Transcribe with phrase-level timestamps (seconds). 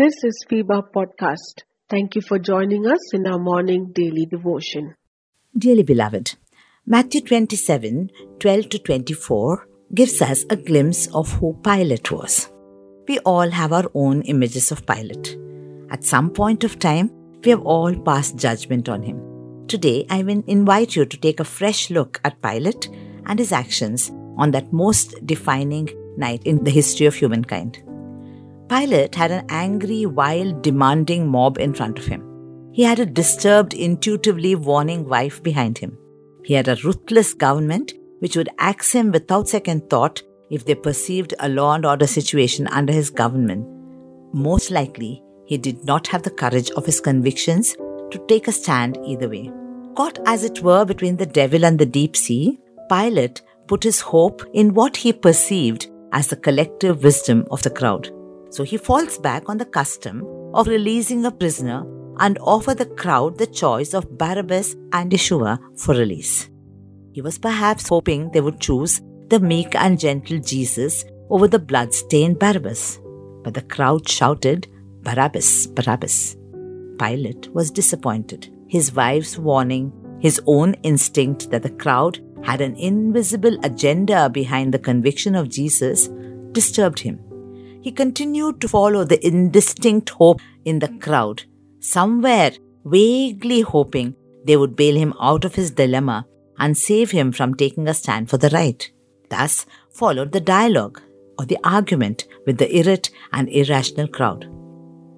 [0.00, 1.64] This is FEBA Podcast.
[1.90, 4.94] Thank you for joining us in our morning daily devotion.
[5.56, 6.36] Dearly beloved,
[6.86, 12.50] Matthew 27 12 to 24 gives us a glimpse of who Pilate was.
[13.06, 15.36] We all have our own images of Pilate.
[15.90, 17.10] At some point of time,
[17.44, 19.20] we have all passed judgment on him.
[19.66, 22.88] Today, I will invite you to take a fresh look at Pilate
[23.26, 27.82] and his actions on that most defining night in the history of humankind.
[28.68, 32.26] Pilate had an angry, wild, demanding mob in front of him.
[32.72, 35.98] He had a disturbed, intuitively warning wife behind him.
[36.44, 41.34] He had a ruthless government which would axe him without second thought if they perceived
[41.40, 43.66] a law and order situation under his government.
[44.32, 47.74] Most likely, he did not have the courage of his convictions
[48.12, 49.50] to take a stand either way.
[49.96, 54.44] Caught as it were between the devil and the deep sea, Pilate put his hope
[54.54, 58.10] in what he perceived as the collective wisdom of the crowd.
[58.50, 61.84] So he falls back on the custom of releasing a prisoner
[62.18, 66.48] and offer the crowd the choice of Barabbas and Yeshua for release.
[67.12, 72.38] He was perhaps hoping they would choose the meek and gentle Jesus over the blood-stained
[72.38, 73.00] Barabbas.
[73.42, 74.68] But the crowd shouted,
[75.02, 76.36] Barabbas, Barabbas.
[76.98, 78.48] Pilate was disappointed.
[78.68, 84.78] His wife's warning, his own instinct that the crowd had an invisible agenda behind the
[84.78, 86.08] conviction of Jesus
[86.52, 87.18] disturbed him
[87.80, 91.44] he continued to follow the indistinct hope in the crowd,
[91.80, 92.52] somewhere
[92.84, 94.14] vaguely hoping
[94.44, 96.26] they would bail him out of his dilemma
[96.58, 98.90] and save him from taking a stand for the right.
[99.30, 101.00] Thus followed the dialogue
[101.38, 104.46] or the argument with the irate and irrational crowd.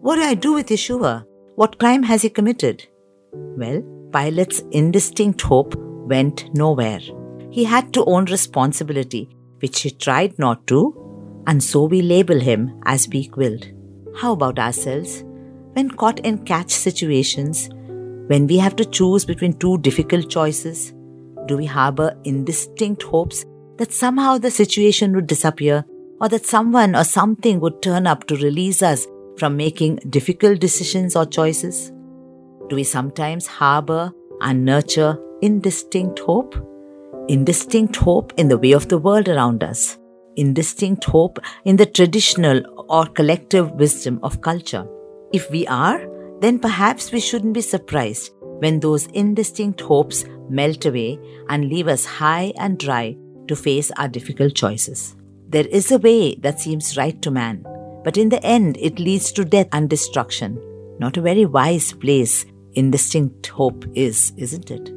[0.03, 1.25] What do I do with Yeshua?
[1.55, 2.84] What crime has he committed?
[3.33, 6.98] Well, Pilate's indistinct hope went nowhere.
[7.50, 9.28] He had to own responsibility,
[9.61, 10.98] which he tried not to
[11.46, 13.64] and so we label him as weak willed.
[14.17, 15.23] How about ourselves?
[15.74, 17.69] When caught in catch situations,
[18.27, 20.92] when we have to choose between two difficult choices,
[21.46, 23.45] do we harbor indistinct hopes
[23.79, 25.84] that somehow the situation would disappear
[26.20, 29.07] or that someone or something would turn up to release us
[29.39, 31.91] from making difficult decisions or choices?
[32.69, 36.55] Do we sometimes harbor and nurture indistinct hope?
[37.29, 39.98] Indistinct hope in the way of the world around us
[40.37, 44.87] indistinct hope in the traditional or collective wisdom of culture.
[45.33, 46.07] If we are,
[46.41, 51.19] then perhaps we shouldn't be surprised when those indistinct hopes melt away
[51.49, 53.17] and leave us high and dry
[53.49, 55.17] to face our difficult choices.
[55.49, 57.64] There is a way that seems right to man,
[58.05, 60.61] but in the end it leads to death and destruction.
[60.98, 64.92] Not a very wise place indistinct hope is, isn't it?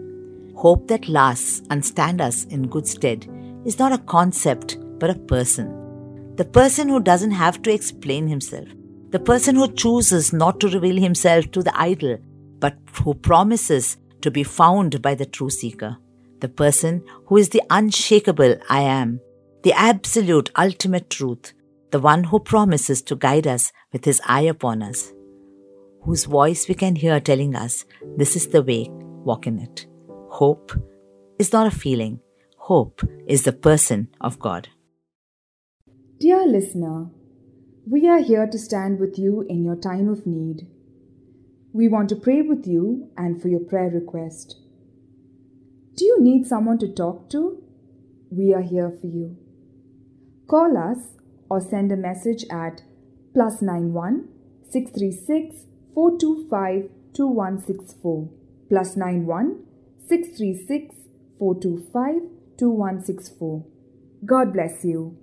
[0.55, 3.27] Hope that lasts and stands us in good stead
[3.66, 6.33] is not a concept but a person.
[6.35, 8.67] The person who doesn't have to explain himself.
[9.09, 12.17] The person who chooses not to reveal himself to the idle,
[12.59, 15.97] but who promises to be found by the true seeker.
[16.39, 19.22] The person who is the unshakable I am,
[19.63, 21.53] the absolute ultimate truth,
[21.91, 25.13] the one who promises to guide us with his eye upon us,
[26.03, 27.85] whose voice we can hear telling us,
[28.18, 29.85] This is the way, walk in it.
[30.29, 30.72] Hope
[31.40, 32.19] is not a feeling,
[32.57, 34.69] hope is the person of God.
[36.19, 37.09] Dear listener,
[37.88, 40.67] we are here to stand with you in your time of need.
[41.73, 44.57] We want to pray with you and for your prayer request.
[45.96, 47.62] Do you need someone to talk to?
[48.31, 49.38] We are here for you.
[50.47, 51.16] Call us
[51.50, 52.81] or send a message at
[53.33, 54.28] plus 91
[54.69, 58.29] 636 425 2164
[58.69, 59.63] plus 91
[60.07, 60.95] 636
[61.39, 62.22] 425
[62.57, 63.66] 2164.
[64.25, 65.17] God bless you.